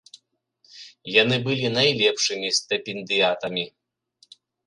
Яны 1.21 1.35
былі 1.49 1.67
найлепшымі 1.75 2.49
стыпендыятамі. 2.61 3.65